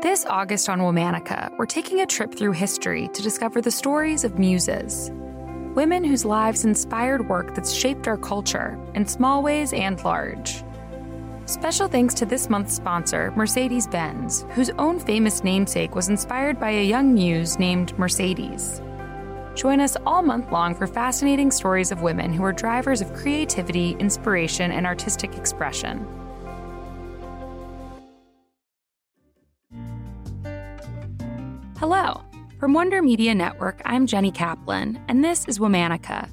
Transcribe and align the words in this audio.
This 0.00 0.24
August 0.26 0.68
on 0.68 0.78
Womanica, 0.78 1.50
we're 1.58 1.66
taking 1.66 2.02
a 2.02 2.06
trip 2.06 2.32
through 2.32 2.52
history 2.52 3.08
to 3.08 3.20
discover 3.20 3.60
the 3.60 3.72
stories 3.72 4.22
of 4.22 4.38
muses. 4.38 5.10
Women 5.74 6.04
whose 6.04 6.24
lives 6.24 6.64
inspired 6.64 7.28
work 7.28 7.52
that's 7.52 7.72
shaped 7.72 8.06
our 8.06 8.16
culture 8.16 8.78
in 8.94 9.04
small 9.06 9.42
ways 9.42 9.72
and 9.72 10.00
large. 10.04 10.62
Special 11.46 11.88
thanks 11.88 12.14
to 12.14 12.24
this 12.24 12.48
month's 12.48 12.74
sponsor, 12.74 13.32
Mercedes 13.34 13.88
Benz, 13.88 14.46
whose 14.50 14.70
own 14.78 15.00
famous 15.00 15.42
namesake 15.42 15.96
was 15.96 16.08
inspired 16.08 16.60
by 16.60 16.70
a 16.70 16.86
young 16.86 17.12
muse 17.12 17.58
named 17.58 17.98
Mercedes. 17.98 18.80
Join 19.56 19.80
us 19.80 19.96
all 20.06 20.22
month 20.22 20.52
long 20.52 20.76
for 20.76 20.86
fascinating 20.86 21.50
stories 21.50 21.90
of 21.90 22.02
women 22.02 22.32
who 22.32 22.44
are 22.44 22.52
drivers 22.52 23.00
of 23.00 23.12
creativity, 23.14 23.96
inspiration, 23.98 24.70
and 24.70 24.86
artistic 24.86 25.36
expression. 25.36 26.06
Hello. 31.90 32.20
From 32.60 32.74
Wonder 32.74 33.00
Media 33.00 33.34
Network, 33.34 33.80
I'm 33.86 34.06
Jenny 34.06 34.30
Kaplan, 34.30 35.02
and 35.08 35.24
this 35.24 35.46
is 35.48 35.58
Womanica. 35.58 36.28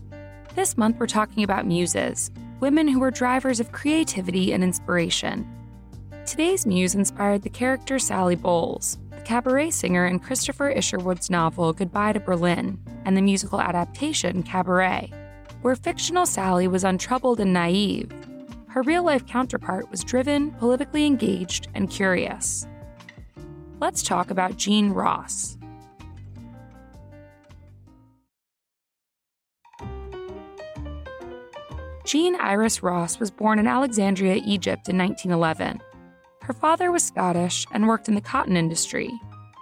This 0.54 0.78
month, 0.78 0.98
we're 1.00 1.08
talking 1.08 1.46
about 1.46 1.66
muses, 1.66 2.30
women 2.60 2.90
who 2.90 3.00
were 3.00 3.10
drivers 3.10 3.62
of 3.62 3.72
creativity 3.72 4.52
and 4.52 4.62
inspiration. 4.62 5.50
Today's 6.26 6.66
muse 6.66 6.94
inspired 6.94 7.44
the 7.44 7.50
character 7.50 8.00
Sally 8.00 8.36
Bowles, 8.36 8.98
the 9.12 9.22
cabaret 9.22 9.70
singer 9.70 10.06
in 10.06 10.20
Christopher 10.20 10.72
Isherwood's 10.72 11.30
novel 11.30 11.72
Goodbye 11.72 12.12
to 12.12 12.20
Berlin, 12.20 12.78
and 13.06 13.16
the 13.16 13.22
musical 13.22 13.62
adaptation 13.62 14.44
Cabaret, 14.44 15.10
where 15.62 15.78
fictional 15.78 16.26
Sally 16.26 16.68
was 16.68 16.84
untroubled 16.84 17.40
and 17.40 17.54
naive. 17.54 18.12
Her 18.68 18.82
real 18.82 19.06
life 19.06 19.26
counterpart 19.26 19.90
was 19.90 20.04
driven, 20.04 20.52
politically 20.52 21.06
engaged, 21.06 21.70
and 21.74 21.90
curious 21.90 22.68
let's 23.80 24.04
talk 24.04 24.32
about 24.32 24.58
Jean 24.58 24.92
Ross. 24.92 25.58
Jean 32.06 32.36
Iris 32.36 32.84
Ross 32.84 33.20
was 33.20 33.32
born 33.32 33.58
in 33.58 33.66
Alexandria, 33.66 34.36
Egypt 34.46 34.90
in 34.90 34.98
1911. 34.98 35.82
Her 36.42 36.54
father 36.54 36.92
was 36.92 37.04
Scottish 37.04 37.66
and 37.72 37.88
worked 37.88 38.08
in 38.08 38.14
the 38.14 38.22
cotton 38.22 38.56
industry. 38.56 39.10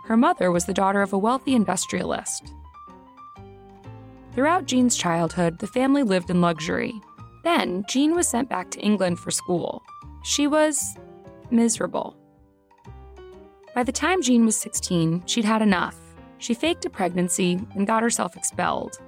Her 0.06 0.18
mother 0.18 0.52
was 0.52 0.66
the 0.66 0.74
daughter 0.74 1.02
of 1.02 1.14
a 1.14 1.18
wealthy 1.18 1.56
industrialist. 1.56 2.54
Throughout 4.34 4.66
Jean's 4.66 4.98
childhood, 4.98 5.60
the 5.60 5.68
family 5.68 6.04
lived 6.04 6.30
in 6.30 6.42
luxury. 6.42 6.94
Then, 7.46 7.86
Jean 7.88 8.14
was 8.14 8.28
sent 8.28 8.50
back 8.50 8.72
to 8.72 8.80
England 8.82 9.20
for 9.20 9.32
school. 9.32 9.82
She 10.24 10.46
was 10.46 10.98
miserable. 11.52 12.18
By 13.76 13.82
the 13.82 13.92
time 13.92 14.22
Jean 14.22 14.46
was 14.46 14.56
16, 14.58 15.24
she'd 15.26 15.46
had 15.46 15.64
enough. 15.64 15.96
She 16.38 16.54
faked 16.54 16.86
a 16.86 16.92
pregnancy 16.92 17.60
and 17.74 17.88
got 17.88 18.04
herself 18.04 18.38
expelled. 18.38 19.00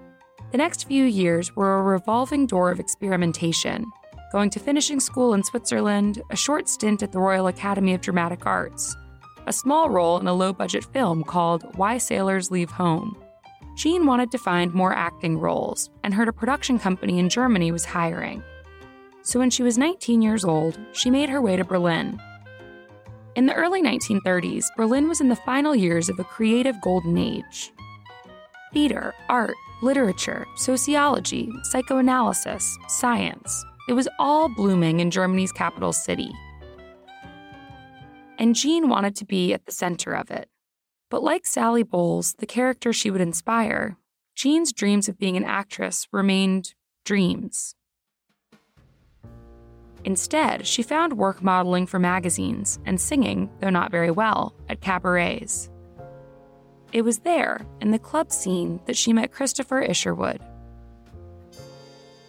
The 0.51 0.57
next 0.57 0.87
few 0.87 1.05
years 1.05 1.55
were 1.55 1.77
a 1.77 1.83
revolving 1.83 2.47
door 2.47 2.71
of 2.71 2.79
experimentation, 2.79 3.85
going 4.31 4.49
to 4.49 4.59
finishing 4.59 4.99
school 4.99 5.35
in 5.35 5.43
Switzerland, 5.43 6.23
a 6.31 6.35
short 6.35 6.67
stint 6.67 7.03
at 7.03 7.11
the 7.11 7.19
Royal 7.19 7.45
Academy 7.45 7.93
of 7.93 8.01
Dramatic 8.01 8.47
Arts, 8.47 8.95
a 9.45 9.53
small 9.53 9.91
role 9.91 10.17
in 10.17 10.25
a 10.25 10.33
low 10.33 10.51
budget 10.51 10.83
film 10.85 11.23
called 11.23 11.75
Why 11.77 11.99
Sailors 11.99 12.49
Leave 12.49 12.71
Home. 12.71 13.15
Jean 13.75 14.07
wanted 14.07 14.31
to 14.31 14.39
find 14.39 14.73
more 14.73 14.95
acting 14.95 15.37
roles 15.37 15.91
and 16.03 16.11
heard 16.11 16.27
a 16.27 16.33
production 16.33 16.79
company 16.79 17.19
in 17.19 17.29
Germany 17.29 17.71
was 17.71 17.85
hiring. 17.85 18.41
So 19.21 19.37
when 19.37 19.51
she 19.51 19.61
was 19.61 19.77
19 19.77 20.23
years 20.23 20.43
old, 20.43 20.79
she 20.91 21.11
made 21.11 21.29
her 21.29 21.41
way 21.41 21.55
to 21.55 21.63
Berlin 21.63 22.19
in 23.35 23.45
the 23.45 23.53
early 23.53 23.83
1930s, 23.83 24.67
Berlin 24.77 25.07
was 25.07 25.21
in 25.21 25.29
the 25.29 25.35
final 25.35 25.75
years 25.75 26.09
of 26.09 26.19
a 26.19 26.23
creative 26.23 26.79
golden 26.81 27.17
age. 27.17 27.71
Theater, 28.73 29.13
art, 29.29 29.55
literature, 29.81 30.45
sociology, 30.55 31.51
psychoanalysis, 31.63 32.77
science, 32.87 33.65
it 33.87 33.93
was 33.93 34.07
all 34.17 34.49
blooming 34.49 34.99
in 34.99 35.11
Germany's 35.11 35.51
capital 35.51 35.93
city. 35.93 36.31
And 38.39 38.55
Jean 38.55 38.89
wanted 38.89 39.15
to 39.17 39.25
be 39.25 39.53
at 39.53 39.65
the 39.65 39.71
center 39.71 40.13
of 40.15 40.31
it. 40.31 40.49
But 41.11 41.23
like 41.23 41.45
Sally 41.45 41.83
Bowles, 41.83 42.33
the 42.39 42.47
character 42.47 42.91
she 42.91 43.11
would 43.11 43.21
inspire, 43.21 43.97
Jean's 44.35 44.73
dreams 44.73 45.07
of 45.07 45.19
being 45.19 45.37
an 45.37 45.45
actress 45.45 46.07
remained 46.11 46.73
dreams. 47.05 47.75
Instead, 50.05 50.67
she 50.67 50.83
found 50.83 51.17
work 51.17 51.41
modeling 51.41 51.87
for 51.87 51.97
magazines 51.97 52.79
and 52.85 53.01
singing, 53.01 53.49
though 53.59 53.71
not 53.71 53.89
very 53.89 54.11
well, 54.11 54.53
at 54.69 54.79
cabarets. 54.79 55.69
It 56.93 57.01
was 57.01 57.19
there, 57.19 57.65
in 57.81 57.89
the 57.89 57.97
club 57.97 58.31
scene, 58.31 58.79
that 58.85 58.95
she 58.95 59.13
met 59.13 59.31
Christopher 59.31 59.81
Isherwood. 59.81 60.41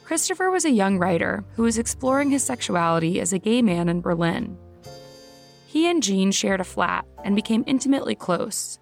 Christopher 0.04 0.50
was 0.50 0.64
a 0.64 0.70
young 0.70 0.98
writer 0.98 1.44
who 1.54 1.64
was 1.64 1.76
exploring 1.76 2.31
his 2.31 2.42
sexuality 2.42 3.20
as 3.20 3.34
a 3.34 3.38
gay 3.38 3.60
man 3.60 3.91
in 3.91 4.00
Berlin. 4.00 4.56
He 5.66 5.87
and 5.87 6.03
Jean 6.03 6.32
shared 6.32 6.60
a 6.62 6.64
flat 6.64 7.04
and 7.25 7.37
became 7.37 7.62
intimately 7.66 8.14
close. 8.14 8.78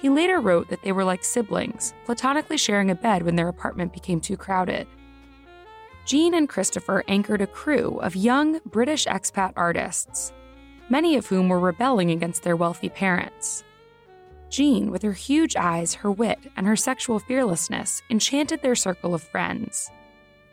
He 0.00 0.08
later 0.08 0.40
wrote 0.40 0.68
that 0.68 0.82
they 0.82 0.92
were 0.92 1.04
like 1.04 1.24
siblings, 1.24 1.92
platonically 2.04 2.56
sharing 2.56 2.90
a 2.90 2.94
bed 2.94 3.24
when 3.24 3.34
their 3.34 3.48
apartment 3.48 3.92
became 3.92 4.20
too 4.20 4.36
crowded. 4.36 4.86
Jean 6.04 6.34
and 6.34 6.48
Christopher 6.48 7.04
anchored 7.06 7.40
a 7.40 7.46
crew 7.46 7.98
of 8.00 8.16
young 8.16 8.60
British 8.66 9.06
expat 9.06 9.52
artists, 9.56 10.32
many 10.88 11.16
of 11.16 11.26
whom 11.26 11.48
were 11.48 11.60
rebelling 11.60 12.10
against 12.10 12.42
their 12.42 12.56
wealthy 12.56 12.88
parents. 12.88 13.62
Jean, 14.50 14.90
with 14.90 15.02
her 15.02 15.12
huge 15.12 15.56
eyes, 15.56 15.94
her 15.94 16.10
wit, 16.10 16.38
and 16.56 16.66
her 16.66 16.76
sexual 16.76 17.18
fearlessness, 17.18 18.02
enchanted 18.10 18.60
their 18.60 18.74
circle 18.74 19.14
of 19.14 19.22
friends. 19.22 19.90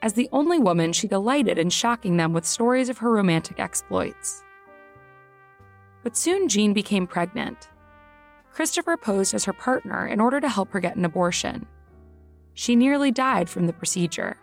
As 0.02 0.14
the 0.14 0.30
only 0.32 0.60
woman, 0.60 0.94
she 0.94 1.08
delighted 1.08 1.58
in 1.58 1.70
shocking 1.70 2.16
them 2.16 2.31
with 2.31 2.46
stories 2.46 2.88
of 2.88 3.00
her 3.00 3.12
romantic 3.12 3.60
exploits. 3.60 4.44
But 6.04 6.16
soon 6.16 6.48
Jean 6.48 6.72
became 6.74 7.08
pregnant. 7.08 7.68
Christopher 8.54 8.96
posed 8.96 9.34
as 9.34 9.46
her 9.46 9.54
partner 9.54 10.08
in 10.08 10.22
order 10.22 10.40
to 10.40 10.48
help 10.48 10.72
her 10.72 10.80
get 10.80 10.96
an 10.96 11.04
abortion. 11.04 11.68
She 12.54 12.76
nearly 12.76 13.12
died 13.12 13.50
from 13.50 13.68
the 13.68 13.74
procedure. 13.74 14.38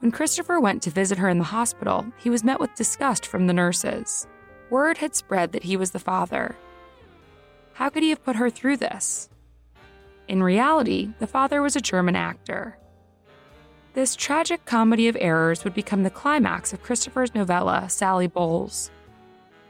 When 0.00 0.12
Christopher 0.12 0.60
went 0.60 0.82
to 0.82 0.90
visit 0.90 1.18
her 1.18 1.28
in 1.28 1.38
the 1.38 1.44
hospital, 1.44 2.06
he 2.18 2.28
was 2.28 2.44
met 2.44 2.60
with 2.60 2.74
disgust 2.74 3.26
from 3.26 3.46
the 3.46 3.54
nurses. 3.54 4.26
Word 4.68 4.98
had 4.98 5.14
spread 5.14 5.52
that 5.52 5.64
he 5.64 5.76
was 5.76 5.92
the 5.92 5.98
father. 5.98 6.56
How 7.74 7.88
could 7.88 8.02
he 8.02 8.10
have 8.10 8.24
put 8.24 8.36
her 8.36 8.50
through 8.50 8.76
this? 8.76 9.30
In 10.28 10.42
reality, 10.42 11.10
the 11.18 11.26
father 11.26 11.62
was 11.62 11.76
a 11.76 11.80
German 11.80 12.16
actor. 12.16 12.76
This 13.94 14.14
tragic 14.14 14.64
comedy 14.66 15.08
of 15.08 15.16
errors 15.18 15.64
would 15.64 15.72
become 15.72 16.02
the 16.02 16.10
climax 16.10 16.72
of 16.72 16.82
Christopher's 16.82 17.34
novella, 17.34 17.88
Sally 17.88 18.26
Bowles. 18.26 18.90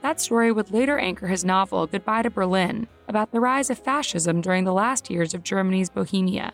That 0.01 0.19
story 0.19 0.51
would 0.51 0.71
later 0.71 0.97
anchor 0.97 1.27
his 1.27 1.45
novel, 1.45 1.87
Goodbye 1.87 2.23
to 2.23 2.29
Berlin, 2.29 2.87
about 3.07 3.31
the 3.31 3.39
rise 3.39 3.69
of 3.69 3.79
fascism 3.79 4.41
during 4.41 4.65
the 4.65 4.73
last 4.73 5.09
years 5.09 5.33
of 5.33 5.43
Germany's 5.43 5.89
Bohemia. 5.89 6.51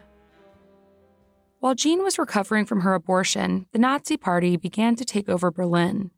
While 1.64 1.76
Jean 1.76 2.04
was 2.04 2.20
recovering 2.20 2.66
from 2.66 2.82
her 2.82 2.94
abortion, 2.94 3.68
the 3.72 3.80
Nazi 3.80 4.18
Party 4.18 4.58
began 4.58 4.98
to 4.98 5.06
take 5.06 5.30
over 5.30 5.50
Berlin. 5.50 6.12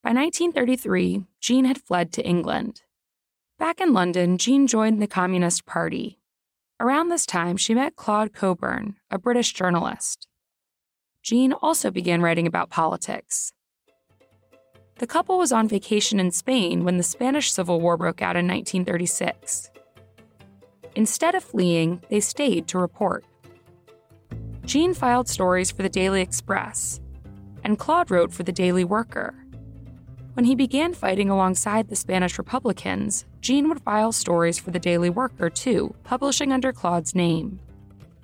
By 0.00 0.10
1933, 0.10 1.24
Jean 1.40 1.64
had 1.64 1.82
fled 1.82 2.12
to 2.12 2.24
England. 2.24 2.82
Back 3.58 3.80
in 3.80 3.92
London, 3.92 4.38
Jean 4.38 4.68
joined 4.68 5.02
the 5.02 5.08
Communist 5.08 5.66
Party. 5.66 6.20
Around 6.78 7.08
this 7.08 7.26
time, 7.26 7.56
she 7.56 7.74
met 7.74 7.96
Claud 7.96 8.32
Cockburn, 8.32 8.94
a 9.10 9.18
British 9.18 9.52
journalist. 9.52 10.28
Jean 11.20 11.52
also 11.52 11.90
began 11.90 12.22
writing 12.22 12.46
about 12.46 12.70
politics. 12.70 13.52
The 14.98 15.08
couple 15.08 15.36
was 15.36 15.50
on 15.50 15.66
vacation 15.66 16.20
in 16.20 16.30
Spain 16.30 16.84
when 16.84 16.96
the 16.96 17.02
Spanish 17.02 17.50
Civil 17.50 17.80
War 17.80 17.96
broke 17.96 18.22
out 18.22 18.36
in 18.36 18.46
1936. 18.46 19.68
Instead 20.94 21.34
of 21.34 21.42
fleeing, 21.42 22.00
they 22.08 22.20
stayed 22.20 22.68
to 22.68 22.78
report. 22.78 23.24
Jean 24.64 24.94
filed 24.94 25.28
stories 25.28 25.70
for 25.72 25.82
the 25.82 25.88
Daily 25.88 26.22
Express, 26.22 27.00
and 27.64 27.78
Claud 27.78 28.10
wrote 28.10 28.32
for 28.32 28.44
the 28.44 28.52
Daily 28.52 28.84
Worker. 28.84 29.34
When 30.34 30.44
he 30.44 30.54
began 30.54 30.94
fighting 30.94 31.28
alongside 31.28 31.88
the 31.88 31.96
Spanish 31.96 32.38
Republicans, 32.38 33.26
Jean 33.40 33.68
would 33.68 33.82
file 33.82 34.12
stories 34.12 34.58
for 34.58 34.70
the 34.70 34.78
Daily 34.78 35.10
Worker 35.10 35.50
too, 35.50 35.94
publishing 36.04 36.52
under 36.52 36.72
Claud's 36.72 37.14
name. 37.14 37.60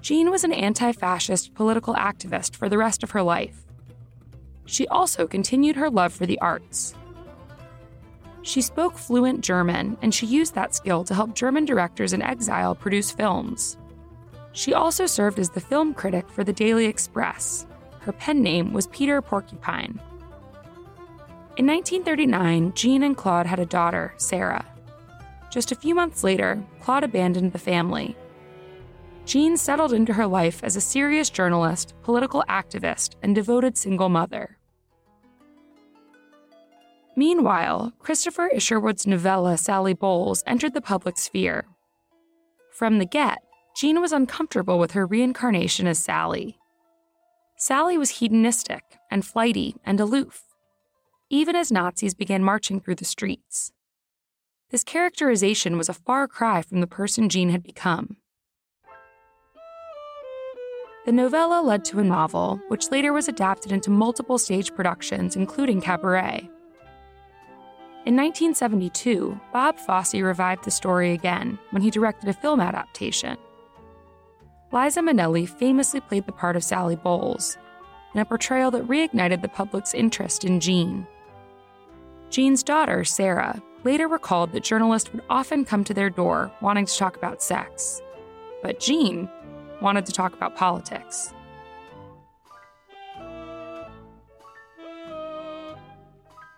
Jean 0.00 0.31
was 0.31 0.44
an 0.44 0.52
anti 0.52 0.93
fascist 0.93 1.55
political 1.55 1.94
activist 1.94 2.55
for 2.55 2.69
the 2.69 2.79
rest 2.79 3.02
of 3.02 3.11
her 3.11 3.23
life. 3.23 3.67
She 4.64 4.87
also 4.88 5.26
continued 5.26 5.76
her 5.76 5.90
love 5.90 6.12
for 6.12 6.25
the 6.25 6.38
arts. 6.40 6.94
She 8.43 8.62
spoke 8.62 8.96
fluent 8.96 9.40
German, 9.40 9.99
and 10.00 10.14
she 10.14 10.25
used 10.25 10.55
that 10.55 10.75
skill 10.75 11.05
to 11.05 11.14
help 11.14 11.35
German 11.35 11.64
directors 11.64 12.12
in 12.12 12.23
exile 12.23 12.75
produce 12.75 13.11
films. 13.11 13.76
She 14.52 14.74
also 14.74 15.06
served 15.06 15.38
as 15.38 15.50
the 15.50 15.60
film 15.60 15.94
critic 15.94 16.28
for 16.28 16.44
the 16.44 16.52
Daily 16.52 16.86
Express. 16.86 17.66
Her 18.00 18.12
pen 18.12 18.42
name 18.42 18.72
was 18.72 18.86
Peter 18.88 19.20
Porcupine. 19.20 20.00
In 21.56 21.66
1939, 21.66 22.72
Jean 22.74 23.02
and 23.02 23.16
Claud 23.16 23.46
had 23.46 23.58
a 23.58 23.66
daughter, 23.66 24.14
Sarah. 24.16 24.64
Just 25.50 25.72
a 25.72 25.76
few 25.76 25.94
months 25.94 26.22
later, 26.22 26.62
Claud 26.80 27.04
abandoned 27.04 27.52
the 27.52 27.58
family. 27.58 28.16
Jean 29.24 29.56
settled 29.56 29.92
into 29.92 30.14
her 30.14 30.26
life 30.26 30.62
as 30.62 30.76
a 30.76 30.80
serious 30.80 31.30
journalist, 31.30 31.94
political 32.02 32.44
activist, 32.48 33.16
and 33.22 33.34
devoted 33.34 33.76
single 33.76 34.08
mother. 34.08 34.56
Meanwhile, 37.16 37.92
Christopher 37.98 38.48
Isherwood's 38.54 39.06
novella 39.06 39.58
Sally 39.58 39.92
Bowles 39.92 40.44
entered 40.46 40.72
the 40.72 40.80
public 40.80 41.18
sphere. 41.18 41.66
From 42.70 42.98
the 42.98 43.04
get, 43.04 43.38
Jean 43.78 44.00
was 44.00 44.10
uncomfortable 44.10 44.76
with 44.80 44.90
her 44.90 45.06
reincarnation 45.06 45.86
as 45.86 46.00
Sally. 46.00 46.58
Sally 47.56 47.96
was 47.96 48.19
hedonistic 48.19 48.82
and 49.08 49.25
flighty 49.25 49.76
and 49.84 50.00
aloof, 50.00 50.42
even 51.30 51.54
as 51.54 51.70
Nazis 51.70 52.12
began 52.12 52.42
marching 52.42 52.80
through 52.80 52.96
the 52.96 53.04
streets. 53.04 53.70
This 54.70 54.82
characterization 54.82 55.78
was 55.78 55.88
a 55.88 55.94
far 55.94 56.26
cry 56.26 56.60
from 56.60 56.80
the 56.80 56.88
person 56.88 57.28
Jean 57.28 57.50
had 57.50 57.62
become. 57.62 58.16
The 61.06 61.12
novella 61.12 61.62
led 61.62 61.84
to 61.84 62.00
a 62.00 62.04
novel, 62.04 62.60
which 62.66 62.90
later 62.90 63.12
was 63.12 63.28
adapted 63.28 63.70
into 63.70 63.90
multiple 63.90 64.38
stage 64.38 64.75
productions, 64.75 65.36
including 65.36 65.80
Cabaret. 65.80 66.50
In 68.04 68.16
1972, 68.16 69.40
Bob 69.52 69.78
Fosse 69.78 70.14
revived 70.14 70.64
the 70.64 70.72
story 70.72 71.12
again 71.12 71.60
when 71.70 71.82
he 71.82 71.92
directed 71.92 72.28
a 72.28 72.32
film 72.32 72.58
adaptation. 72.58 73.38
Liza 74.70 75.00
Minnelli 75.00 75.48
famously 75.48 76.00
played 76.00 76.26
the 76.26 76.32
part 76.32 76.54
of 76.54 76.62
Sally 76.62 76.96
Bowles, 76.96 77.56
in 78.14 78.20
a 78.20 78.24
portrayal 78.24 78.70
that 78.72 78.86
reignited 78.86 79.40
the 79.40 79.48
public's 79.48 79.94
interest 79.94 80.44
in 80.44 80.60
Jean. 80.60 81.06
Jean's 82.28 82.62
daughter, 82.62 83.02
Sarah, 83.02 83.62
later 83.84 84.08
recalled 84.08 84.52
that 84.52 84.64
journalists 84.64 85.10
would 85.12 85.22
often 85.30 85.64
come 85.64 85.84
to 85.84 85.94
their 85.94 86.10
door 86.10 86.52
wanting 86.60 86.84
to 86.84 86.96
talk 86.96 87.16
about 87.16 87.42
sex. 87.42 88.02
But 88.62 88.78
Jean 88.78 89.30
wanted 89.80 90.04
to 90.04 90.12
talk 90.12 90.34
about 90.34 90.54
politics. 90.54 91.32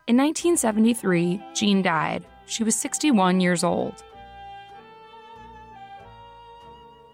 In 0.09 0.17
1973, 0.17 1.41
Jean 1.55 1.83
died. 1.83 2.27
She 2.47 2.65
was 2.65 2.75
61 2.75 3.41
years 3.41 3.63
old. 3.63 4.03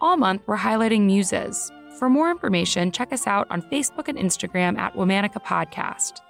All 0.07 0.15
month, 0.15 0.43
we're 0.45 0.55
highlighting 0.55 1.01
muses. 1.01 1.69
For 1.99 2.09
more 2.09 2.31
information, 2.31 2.93
check 2.93 3.11
us 3.11 3.27
out 3.27 3.45
on 3.49 3.61
Facebook 3.63 4.07
and 4.07 4.17
Instagram 4.17 4.77
at 4.77 4.93
Womanica 4.93 5.43
Podcast. 5.43 6.21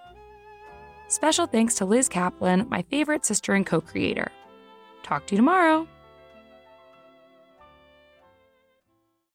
Special 1.09 1.45
thanks 1.45 1.75
to 1.75 1.85
Liz 1.85 2.09
Kaplan, 2.09 2.68
my 2.69 2.81
favorite 2.89 3.24
sister 3.24 3.53
and 3.53 3.68
co 3.68 3.79
creator. 3.79 4.31
Talk 5.03 5.27
to 5.27 5.35
you 5.35 5.38
tomorrow. 5.38 5.88